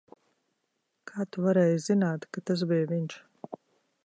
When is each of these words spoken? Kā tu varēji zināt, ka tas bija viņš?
Kā 1.11 1.27
tu 1.35 1.45
varēji 1.49 1.77
zināt, 1.91 2.27
ka 2.33 2.47
tas 2.51 2.65
bija 2.73 2.93
viņš? 2.95 3.23